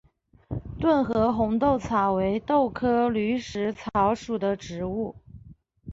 [0.79, 5.15] 顿河红豆草为豆科驴食草属的植物。